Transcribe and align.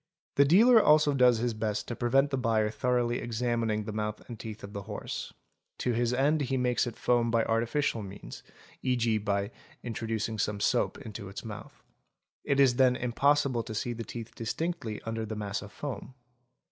The 0.37 0.45
dealer 0.45 0.81
also 0.81 1.13
does 1.13 1.37
his 1.37 1.53
best 1.53 1.87
to 1.87 1.95
prevent 1.95 2.31
the 2.31 2.37
buyer 2.39 2.71
thoroughly 2.71 3.21
ex 3.21 3.39
| 3.41 3.43
amining 3.43 3.85
the 3.85 3.91
mouth 3.93 4.19
and 4.27 4.39
teeth 4.39 4.63
of 4.63 4.73
the 4.73 4.81
horse; 4.89 5.31
to 5.77 5.91
his 5.93 6.11
end 6.11 6.41
he 6.41 6.57
makes 6.57 6.87
it 6.87 6.97
foam 6.97 7.25
7 7.25 7.29
by 7.29 7.43
artificial 7.45 8.01
means, 8.01 8.41
e.g., 8.81 9.19
by 9.19 9.51
introducing 9.83 10.39
some 10.39 10.59
soap 10.59 10.97
into 11.01 11.29
its 11.29 11.45
mouth; 11.45 11.83
it 12.43 12.59
is 12.59 12.77
then 12.77 12.95
impossible 12.95 13.61
to 13.61 13.75
see 13.75 13.93
the 13.93 14.03
teeth 14.03 14.33
distinctly 14.33 14.99
under 15.03 15.23
the 15.23 15.35
mass 15.35 15.61
of 15.61 15.71
foam. 15.71 16.15